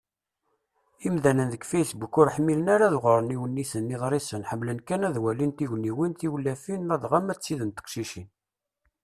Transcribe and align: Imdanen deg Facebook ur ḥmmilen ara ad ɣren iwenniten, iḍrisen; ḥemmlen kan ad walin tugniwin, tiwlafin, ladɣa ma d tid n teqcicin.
Imdanen 1.07 1.49
deg 1.53 1.67
Facebook 1.71 2.13
ur 2.21 2.31
ḥmmilen 2.35 2.67
ara 2.73 2.83
ad 2.87 2.95
ɣren 3.03 3.33
iwenniten, 3.35 3.93
iḍrisen; 3.95 4.47
ḥemmlen 4.49 4.79
kan 4.87 5.05
ad 5.07 5.17
walin 5.23 5.53
tugniwin, 5.57 6.13
tiwlafin, 6.19 6.87
ladɣa 6.89 7.19
ma 7.23 7.33
d 7.37 7.39
tid 7.43 7.61
n 7.65 7.69
teqcicin. 7.71 8.27